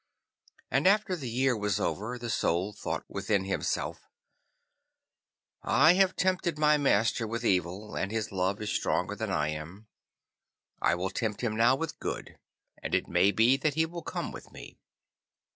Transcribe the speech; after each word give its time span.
And 0.71 0.87
after 0.87 1.15
the 1.15 1.29
year 1.29 1.55
was 1.55 1.79
over, 1.79 2.17
the 2.17 2.31
Soul 2.31 2.73
thought 2.73 3.03
within 3.07 3.45
himself, 3.45 4.09
'I 5.61 5.93
have 5.93 6.15
tempted 6.15 6.57
my 6.57 6.75
master 6.75 7.27
with 7.27 7.45
evil, 7.45 7.93
and 7.95 8.11
his 8.11 8.31
love 8.31 8.59
is 8.63 8.71
stronger 8.71 9.15
than 9.15 9.29
I 9.29 9.49
am. 9.49 9.85
I 10.81 10.95
will 10.95 11.11
tempt 11.11 11.41
him 11.41 11.55
now 11.55 11.75
with 11.75 11.99
good, 11.99 12.39
and 12.81 12.95
it 12.95 13.07
may 13.07 13.29
be 13.29 13.57
that 13.57 13.75
he 13.75 13.85
will 13.85 14.01
come 14.01 14.31
with 14.31 14.51
me. 14.51 14.79